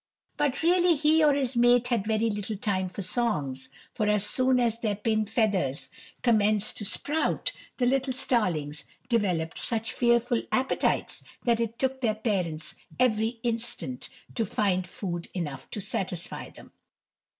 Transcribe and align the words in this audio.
But 0.35 0.63
really 0.63 0.95
he 0.95 1.23
or 1.23 1.31
his 1.33 1.55
mate 1.55 1.89
had 1.89 2.07
very 2.07 2.31
little 2.31 2.55
time 2.57 2.89
for 2.89 3.03
songs, 3.03 3.69
for 3.93 4.07
as 4.07 4.25
soon 4.25 4.59
as 4.59 4.79
their 4.79 4.95
pin 4.95 5.27
feathers 5.27 5.89
commenced 6.23 6.77
to 6.77 6.85
sprout, 6.85 7.51
the 7.77 7.85
little 7.85 8.13
starlings 8.13 8.83
developed 9.09 9.59
such 9.59 9.93
fearful 9.93 10.41
appetites 10.51 11.21
that 11.43 11.59
it 11.59 11.77
took 11.77 12.01
their 12.01 12.15
parents 12.15 12.73
every 12.99 13.39
instant 13.43 14.09
to 14.33 14.43
find 14.43 14.87
food 14.87 15.27
enough 15.35 15.69
to 15.69 15.79
satisfy 15.79 16.49
them. 16.49 16.71